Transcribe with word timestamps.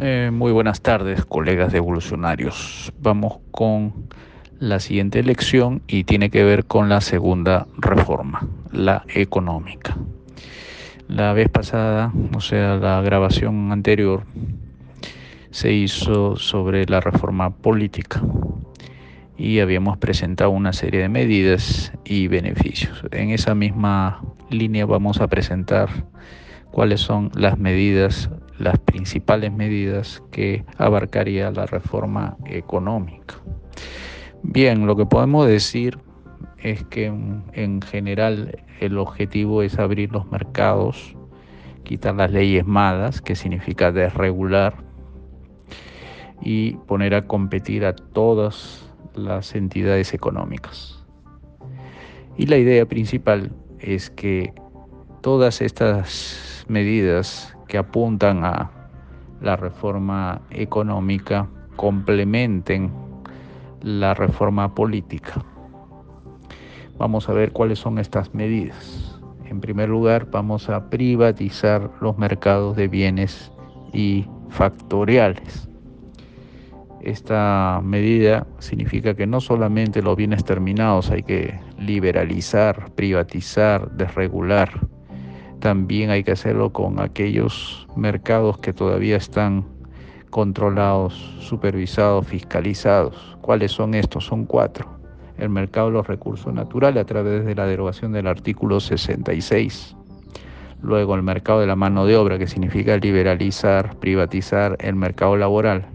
Eh, 0.00 0.30
muy 0.32 0.52
buenas 0.52 0.80
tardes, 0.80 1.24
colegas 1.24 1.72
de 1.72 1.78
evolucionarios. 1.78 2.92
Vamos 3.00 3.38
con 3.50 3.92
la 4.60 4.78
siguiente 4.78 5.24
lección 5.24 5.82
y 5.88 6.04
tiene 6.04 6.30
que 6.30 6.44
ver 6.44 6.66
con 6.66 6.88
la 6.88 7.00
segunda 7.00 7.66
reforma, 7.78 8.46
la 8.70 9.04
económica. 9.08 9.96
La 11.08 11.32
vez 11.32 11.48
pasada, 11.48 12.12
o 12.32 12.40
sea, 12.40 12.76
la 12.76 13.00
grabación 13.00 13.72
anterior, 13.72 14.22
se 15.50 15.72
hizo 15.72 16.36
sobre 16.36 16.86
la 16.86 17.00
reforma 17.00 17.50
política 17.50 18.22
y 19.36 19.58
habíamos 19.58 19.98
presentado 19.98 20.50
una 20.50 20.72
serie 20.72 21.00
de 21.00 21.08
medidas 21.08 21.92
y 22.04 22.28
beneficios. 22.28 23.02
En 23.10 23.30
esa 23.30 23.56
misma 23.56 24.22
línea 24.48 24.86
vamos 24.86 25.20
a 25.20 25.26
presentar 25.26 25.88
cuáles 26.70 27.00
son 27.00 27.32
las 27.34 27.58
medidas 27.58 28.30
las 28.58 28.78
principales 28.78 29.52
medidas 29.52 30.22
que 30.30 30.64
abarcaría 30.76 31.50
la 31.50 31.66
reforma 31.66 32.36
económica. 32.46 33.36
Bien, 34.42 34.86
lo 34.86 34.96
que 34.96 35.06
podemos 35.06 35.46
decir 35.46 35.98
es 36.58 36.84
que 36.84 37.06
en 37.06 37.82
general 37.82 38.64
el 38.80 38.98
objetivo 38.98 39.62
es 39.62 39.78
abrir 39.78 40.12
los 40.12 40.30
mercados, 40.30 41.16
quitar 41.84 42.14
las 42.16 42.30
leyes 42.30 42.66
malas, 42.66 43.20
que 43.20 43.34
significa 43.34 43.92
desregular, 43.92 44.74
y 46.40 46.72
poner 46.86 47.14
a 47.14 47.26
competir 47.26 47.84
a 47.84 47.94
todas 47.94 48.88
las 49.14 49.54
entidades 49.54 50.14
económicas. 50.14 51.04
Y 52.36 52.46
la 52.46 52.56
idea 52.56 52.86
principal 52.86 53.52
es 53.80 54.10
que 54.10 54.52
todas 55.20 55.60
estas 55.60 56.64
medidas 56.68 57.57
que 57.68 57.78
apuntan 57.78 58.44
a 58.44 58.70
la 59.40 59.56
reforma 59.56 60.40
económica 60.50 61.46
complementen 61.76 62.90
la 63.82 64.14
reforma 64.14 64.74
política. 64.74 65.44
Vamos 66.98 67.28
a 67.28 67.32
ver 67.32 67.52
cuáles 67.52 67.78
son 67.78 67.98
estas 67.98 68.34
medidas. 68.34 69.20
En 69.44 69.60
primer 69.60 69.88
lugar, 69.88 70.28
vamos 70.30 70.68
a 70.68 70.90
privatizar 70.90 71.90
los 72.00 72.18
mercados 72.18 72.76
de 72.76 72.88
bienes 72.88 73.52
y 73.92 74.26
factoriales. 74.48 75.68
Esta 77.00 77.80
medida 77.84 78.46
significa 78.58 79.14
que 79.14 79.26
no 79.26 79.40
solamente 79.40 80.02
los 80.02 80.16
bienes 80.16 80.44
terminados 80.44 81.10
hay 81.10 81.22
que 81.22 81.58
liberalizar, 81.78 82.90
privatizar, 82.96 83.92
desregular, 83.92 84.88
también 85.60 86.10
hay 86.10 86.22
que 86.22 86.32
hacerlo 86.32 86.72
con 86.72 87.00
aquellos 87.00 87.86
mercados 87.96 88.58
que 88.58 88.72
todavía 88.72 89.16
están 89.16 89.64
controlados, 90.30 91.14
supervisados, 91.40 92.26
fiscalizados. 92.26 93.36
¿Cuáles 93.40 93.72
son 93.72 93.94
estos? 93.94 94.26
Son 94.26 94.44
cuatro. 94.44 94.98
El 95.36 95.48
mercado 95.48 95.88
de 95.88 95.94
los 95.94 96.06
recursos 96.06 96.52
naturales 96.52 97.02
a 97.02 97.06
través 97.06 97.44
de 97.44 97.54
la 97.54 97.66
derogación 97.66 98.12
del 98.12 98.26
artículo 98.26 98.80
66. 98.80 99.96
Luego 100.80 101.14
el 101.14 101.22
mercado 101.22 101.60
de 101.60 101.66
la 101.66 101.76
mano 101.76 102.06
de 102.06 102.16
obra, 102.16 102.38
que 102.38 102.46
significa 102.46 102.96
liberalizar, 102.96 103.96
privatizar 103.98 104.76
el 104.80 104.94
mercado 104.94 105.36
laboral. 105.36 105.86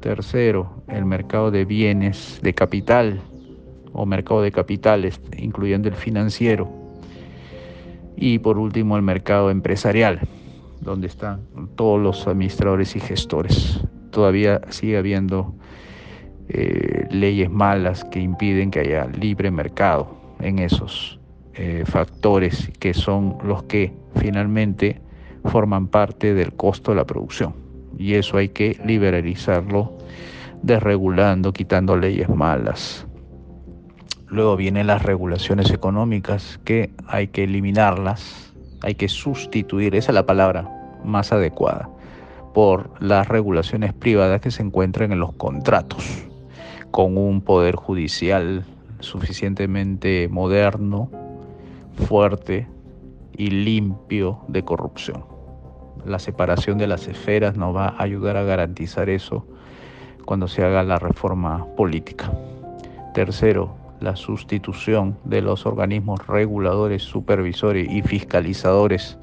Tercero, 0.00 0.82
el 0.88 1.04
mercado 1.04 1.50
de 1.50 1.64
bienes, 1.64 2.40
de 2.42 2.54
capital 2.54 3.20
o 3.92 4.06
mercado 4.06 4.42
de 4.42 4.52
capitales, 4.52 5.20
incluyendo 5.36 5.88
el 5.88 5.94
financiero 5.94 6.83
y 8.16 8.38
por 8.38 8.58
último 8.58 8.96
el 8.96 9.02
mercado 9.02 9.50
empresarial, 9.50 10.20
donde 10.80 11.06
están 11.06 11.42
todos 11.76 12.00
los 12.00 12.26
administradores 12.26 12.96
y 12.96 13.00
gestores. 13.00 13.80
Todavía 14.10 14.60
sigue 14.68 14.96
habiendo 14.96 15.54
eh, 16.48 17.06
leyes 17.10 17.50
malas 17.50 18.04
que 18.04 18.20
impiden 18.20 18.70
que 18.70 18.80
haya 18.80 19.06
libre 19.06 19.50
mercado 19.50 20.14
en 20.40 20.58
esos 20.58 21.18
eh, 21.54 21.84
factores 21.86 22.70
que 22.78 22.94
son 22.94 23.38
los 23.44 23.62
que 23.64 23.92
finalmente 24.16 25.00
forman 25.44 25.88
parte 25.88 26.34
del 26.34 26.52
costo 26.52 26.92
de 26.92 26.96
la 26.96 27.04
producción. 27.04 27.54
Y 27.98 28.14
eso 28.14 28.36
hay 28.36 28.48
que 28.48 28.78
liberalizarlo, 28.84 29.96
desregulando, 30.62 31.52
quitando 31.52 31.96
leyes 31.96 32.28
malas. 32.28 33.06
Luego 34.34 34.56
vienen 34.56 34.88
las 34.88 35.00
regulaciones 35.04 35.70
económicas 35.70 36.58
que 36.64 36.90
hay 37.06 37.28
que 37.28 37.44
eliminarlas, 37.44 38.52
hay 38.82 38.96
que 38.96 39.06
sustituir, 39.06 39.94
esa 39.94 40.10
es 40.10 40.14
la 40.16 40.26
palabra 40.26 40.68
más 41.04 41.30
adecuada, 41.30 41.88
por 42.52 42.90
las 43.00 43.28
regulaciones 43.28 43.92
privadas 43.92 44.40
que 44.40 44.50
se 44.50 44.64
encuentran 44.64 45.12
en 45.12 45.20
los 45.20 45.34
contratos, 45.34 46.26
con 46.90 47.16
un 47.16 47.42
poder 47.42 47.76
judicial 47.76 48.64
suficientemente 48.98 50.26
moderno, 50.28 51.12
fuerte 52.08 52.66
y 53.36 53.50
limpio 53.50 54.40
de 54.48 54.64
corrupción. 54.64 55.24
La 56.04 56.18
separación 56.18 56.76
de 56.76 56.88
las 56.88 57.06
esferas 57.06 57.56
nos 57.56 57.76
va 57.76 57.90
a 57.90 58.02
ayudar 58.02 58.36
a 58.36 58.42
garantizar 58.42 59.08
eso 59.10 59.46
cuando 60.24 60.48
se 60.48 60.64
haga 60.64 60.82
la 60.82 60.98
reforma 60.98 61.66
política. 61.76 62.32
Tercero, 63.14 63.83
la 64.00 64.16
sustitución 64.16 65.18
de 65.24 65.40
los 65.40 65.66
organismos 65.66 66.26
reguladores, 66.26 67.02
supervisores 67.02 67.90
y 67.90 68.02
fiscalizadores 68.02 69.18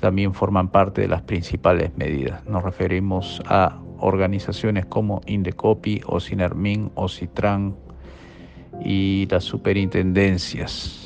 también 0.00 0.34
forman 0.34 0.68
parte 0.68 1.02
de 1.02 1.08
las 1.08 1.22
principales 1.22 1.90
medidas. 1.96 2.44
Nos 2.46 2.62
referimos 2.62 3.42
a 3.46 3.78
organizaciones 3.98 4.86
como 4.86 5.20
Indecopi, 5.26 6.02
o 6.04 6.20
Citran 6.20 7.74
y 8.84 9.26
las 9.30 9.44
superintendencias. 9.44 11.02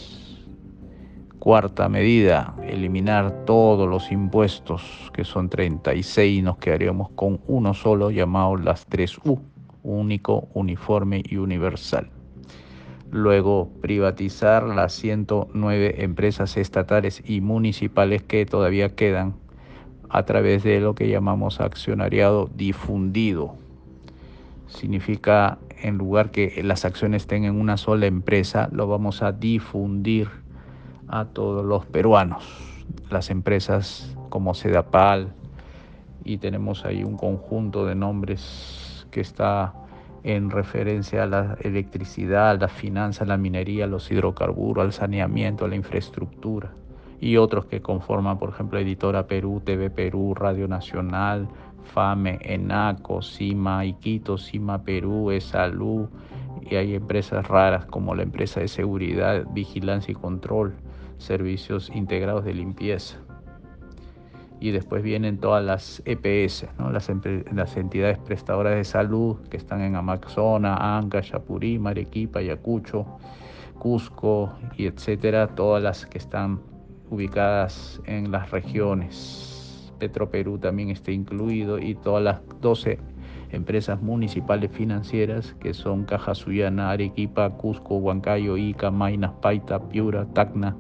Cuarta 1.39 1.89
medida, 1.89 2.55
eliminar 2.65 3.45
todos 3.47 3.89
los 3.89 4.13
impuestos, 4.13 5.11
que 5.15 5.25
son 5.25 5.49
36, 5.49 6.41
y 6.41 6.43
nos 6.43 6.59
quedaríamos 6.59 7.11
con 7.11 7.41
uno 7.47 7.73
solo 7.73 8.11
llamado 8.11 8.57
las 8.57 8.87
3U, 8.91 9.41
único, 9.83 10.49
uniforme 10.53 11.23
y 11.25 11.37
universal 11.37 12.11
luego 13.11 13.71
privatizar 13.81 14.63
las 14.65 14.93
109 14.95 16.03
empresas 16.05 16.57
estatales 16.57 17.23
y 17.25 17.41
municipales 17.41 18.23
que 18.23 18.47
todavía 18.47 18.95
quedan 18.95 19.35
a 20.09 20.25
través 20.25 20.63
de 20.63 20.81
lo 20.81 20.95
que 20.95 21.09
llamamos 21.09 21.61
accionariado 21.61 22.51
difundido. 22.55 23.55
Significa 24.67 25.59
en 25.83 25.99
lugar 25.99 26.31
que 26.31 26.63
las 26.63 26.85
acciones 26.85 27.23
estén 27.23 27.45
en 27.45 27.59
una 27.59 27.77
sola 27.77 28.07
empresa, 28.07 28.69
lo 28.73 28.87
vamos 28.87 29.23
a 29.23 29.33
difundir 29.33 30.29
a 31.09 31.25
todos 31.25 31.65
los 31.65 31.87
peruanos. 31.87 32.45
Las 33.11 33.31
empresas 33.31 34.17
como 34.29 34.55
Sedapal 34.55 35.33
y 36.25 36.39
tenemos 36.39 36.85
ahí 36.85 37.03
un 37.03 37.17
conjunto 37.17 37.87
de 37.87 37.95
nombres 37.95 39.07
que 39.11 39.21
está 39.21 39.73
en 40.23 40.51
referencia 40.51 41.23
a 41.23 41.27
la 41.27 41.57
electricidad, 41.61 42.51
a 42.51 42.55
la 42.55 42.69
finanza, 42.69 43.25
la 43.25 43.37
minería, 43.37 43.87
los 43.87 44.11
hidrocarburos, 44.11 44.85
al 44.85 44.93
saneamiento, 44.93 45.65
a 45.65 45.69
la 45.69 45.77
infraestructura. 45.77 46.73
Y 47.21 47.37
otros 47.37 47.67
que 47.67 47.81
conforman, 47.81 48.39
por 48.39 48.51
ejemplo, 48.51 48.79
Editora 48.79 49.27
Perú, 49.27 49.63
TV 49.65 49.91
Perú, 49.91 50.35
Radio 50.35 50.69
Nacional, 50.69 51.49
FAME, 51.93 52.39
ENACO, 52.43 53.23
CIMA, 53.23 53.85
Iquito, 53.85 54.39
CIMA 54.39 54.83
Perú, 54.83 55.31
ESALU, 55.31 56.09
y 56.63 56.77
hay 56.77 56.95
empresas 56.95 57.47
raras 57.49 57.87
como 57.87 58.15
la 58.15 58.23
empresa 58.23 58.61
de 58.61 58.69
seguridad, 58.69 59.45
vigilancia 59.53 60.13
y 60.13 60.15
control, 60.15 60.75
servicios 61.19 61.91
integrados 61.95 62.45
de 62.45 62.55
limpieza 62.55 63.19
y 64.61 64.71
después 64.73 65.03
vienen 65.03 65.39
todas 65.39 65.65
las 65.65 66.03
EPS, 66.05 66.67
las, 66.93 67.77
entidades 67.77 68.19
prestadoras 68.19 68.77
de 68.77 68.85
salud 68.85 69.39
que 69.49 69.57
están 69.57 69.81
en 69.81 69.97
Amazonas, 69.97 70.79
Anca, 70.79 71.23
Chapurí, 71.23 71.79
Marequipa, 71.79 72.41
Ayacucho, 72.41 73.07
Cusco 73.79 74.53
y 74.77 74.87
etcétera, 74.87 75.49
todas 75.49 75.83
las 75.83 76.05
que 76.05 76.19
están 76.19 76.61
ubicadas 77.09 78.03
en 78.05 78.31
las 78.31 78.51
regiones. 78.51 79.93
Petroperú 79.99 80.59
también 80.59 80.91
está 80.91 81.11
incluido 81.11 81.79
y 81.79 81.95
todas 81.95 82.23
las 82.23 82.41
12 82.61 82.99
empresas 83.53 84.01
municipales 84.03 84.71
financieras 84.71 85.55
que 85.61 85.73
son 85.73 86.05
Caja 86.05 86.35
Suyana, 86.35 86.91
Arequipa, 86.91 87.51
Cusco, 87.51 87.97
Huancayo, 87.97 88.59
Ica, 88.59 88.91
Maynas, 88.91 89.33
Paita, 89.41 89.81
Piura, 89.89 90.27
Tacna, 90.35 90.77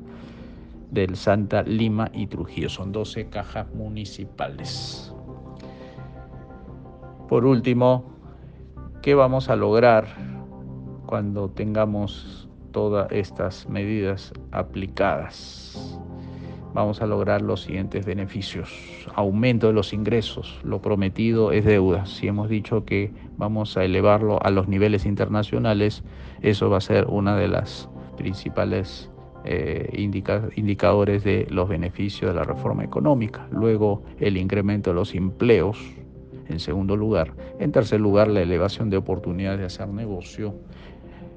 del 0.90 1.16
Santa 1.16 1.62
Lima 1.62 2.10
y 2.12 2.26
Trujillo. 2.26 2.68
Son 2.68 2.92
12 2.92 3.28
cajas 3.28 3.72
municipales. 3.74 5.14
Por 7.28 7.44
último, 7.44 8.12
¿qué 9.02 9.14
vamos 9.14 9.48
a 9.48 9.56
lograr 9.56 10.06
cuando 11.06 11.50
tengamos 11.50 12.48
todas 12.72 13.10
estas 13.12 13.68
medidas 13.68 14.32
aplicadas? 14.52 16.00
vamos 16.72 17.02
a 17.02 17.06
lograr 17.06 17.42
los 17.42 17.62
siguientes 17.62 18.06
beneficios. 18.06 18.70
Aumento 19.14 19.68
de 19.68 19.72
los 19.72 19.92
ingresos. 19.92 20.60
Lo 20.62 20.80
prometido 20.80 21.52
es 21.52 21.64
deuda. 21.64 22.06
Si 22.06 22.28
hemos 22.28 22.48
dicho 22.48 22.84
que 22.84 23.12
vamos 23.36 23.76
a 23.76 23.84
elevarlo 23.84 24.42
a 24.42 24.50
los 24.50 24.68
niveles 24.68 25.06
internacionales, 25.06 26.02
eso 26.42 26.70
va 26.70 26.78
a 26.78 26.82
ser 26.82 27.06
una 27.06 27.36
de 27.36 27.48
las 27.48 27.88
principales 28.16 29.09
eh, 29.44 29.90
indicadores 30.56 31.24
de 31.24 31.46
los 31.50 31.68
beneficios 31.68 32.30
de 32.30 32.36
la 32.36 32.44
reforma 32.44 32.84
económica. 32.84 33.46
Luego, 33.50 34.02
el 34.18 34.36
incremento 34.36 34.90
de 34.90 34.94
los 34.94 35.14
empleos. 35.14 35.78
En 36.48 36.58
segundo 36.58 36.96
lugar. 36.96 37.32
En 37.60 37.70
tercer 37.70 38.00
lugar, 38.00 38.26
la 38.26 38.40
elevación 38.40 38.90
de 38.90 38.96
oportunidades 38.96 39.60
de 39.60 39.66
hacer 39.66 39.88
negocio. 39.88 40.54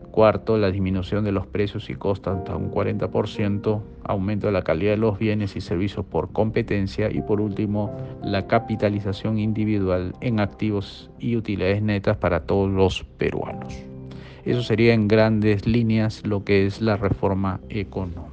Cuarto, 0.09 0.57
la 0.57 0.71
disminución 0.71 1.23
de 1.23 1.31
los 1.31 1.47
precios 1.47 1.89
y 1.89 1.95
costos 1.95 2.37
hasta 2.37 2.55
un 2.55 2.71
40%, 2.71 3.81
aumento 4.03 4.47
de 4.47 4.53
la 4.53 4.63
calidad 4.63 4.91
de 4.91 4.97
los 4.97 5.17
bienes 5.17 5.55
y 5.55 5.61
servicios 5.61 6.05
por 6.05 6.31
competencia 6.31 7.11
y 7.11 7.21
por 7.21 7.41
último, 7.41 7.95
la 8.23 8.47
capitalización 8.47 9.39
individual 9.39 10.13
en 10.21 10.39
activos 10.39 11.09
y 11.19 11.35
utilidades 11.35 11.81
netas 11.81 12.17
para 12.17 12.41
todos 12.41 12.71
los 12.71 13.03
peruanos. 13.03 13.92
Eso 14.45 14.61
sería 14.61 14.93
en 14.93 15.07
grandes 15.07 15.65
líneas 15.65 16.25
lo 16.25 16.43
que 16.43 16.65
es 16.65 16.81
la 16.81 16.97
reforma 16.97 17.61
económica. 17.69 18.32